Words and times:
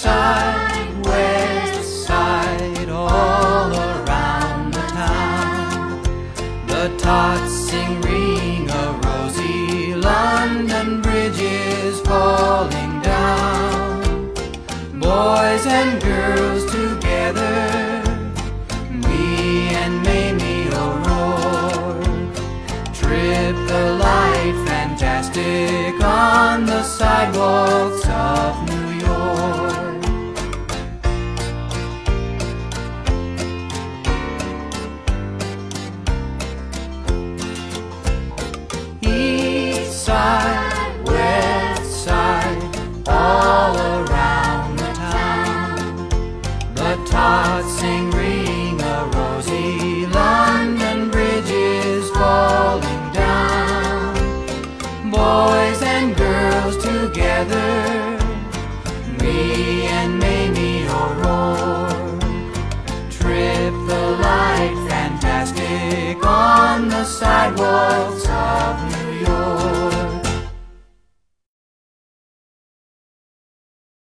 the 0.00 1.82
side 1.82 2.88
all 2.88 3.72
around 3.72 4.72
the 4.72 4.80
town? 4.88 6.02
The 6.66 6.96
tots 6.98 7.52
sing 7.68 8.00
ring 8.00 8.70
a 8.70 9.00
rosy, 9.04 9.94
London 9.94 11.02
Bridge 11.02 11.40
is 11.40 12.00
falling 12.00 13.00
down. 13.02 14.32
Boys 14.98 15.66
and 15.66 16.00
girls 16.02 16.64
together, 16.72 18.02
me 18.90 19.74
and 19.82 20.02
Mamie 20.02 20.68
O'Rourke. 20.72 22.06
Light, 23.72 24.54
fantastic 24.66 26.02
on 26.02 26.66
the 26.66 26.82
sidewalks 26.82 28.06
of 28.08 28.68
New 28.68 28.81
not 47.22 47.64
sing, 47.78 48.10
ring 48.10 48.80
a 48.80 48.98
rosy. 49.14 50.06
London 50.06 50.98
Bridge 51.12 51.50
is 51.50 52.10
falling 52.10 53.04
down. 53.12 54.14
Boys 55.20 55.80
and 55.94 56.08
girls 56.16 56.76
together, 56.90 57.70
me 59.22 59.38
and 59.98 60.12
Mamie 60.22 60.82
O'Rourke. 61.00 62.22
Trip 63.18 63.74
the 63.92 64.04
light, 64.26 64.76
fantastic 64.90 66.18
on 66.26 66.88
the 66.88 67.04
sidewalk. 67.04 67.91